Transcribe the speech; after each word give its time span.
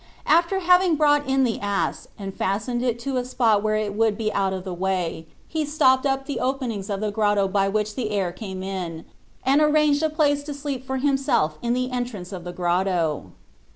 After 0.25 0.61
having 0.61 0.95
brought 0.95 1.27
in 1.29 1.43
the 1.43 1.59
ass 1.59 2.07
and 2.17 2.33
fastened 2.33 2.81
it 2.83 2.97
to 3.01 3.17
a 3.17 3.23
spot 3.23 3.61
where 3.61 3.75
it 3.75 3.93
would 3.93 4.17
be 4.17 4.33
out 4.33 4.51
of 4.51 4.63
the 4.63 4.73
way, 4.73 5.27
he 5.47 5.63
stopped 5.63 6.07
up 6.07 6.25
the 6.25 6.39
openings 6.39 6.89
of 6.89 7.01
the 7.01 7.11
grotto 7.11 7.47
by 7.47 7.67
which 7.69 7.93
the 7.93 8.09
air 8.09 8.31
came 8.31 8.63
in, 8.63 9.05
and 9.45 9.61
arranged 9.61 10.01
a 10.01 10.09
place 10.09 10.41
to 10.45 10.55
sleep 10.55 10.87
for 10.87 10.97
himself 10.97 11.59
in 11.61 11.73
the 11.75 11.91
entrance 11.91 12.31
of 12.31 12.45
the 12.45 12.51
grotto. 12.51 13.33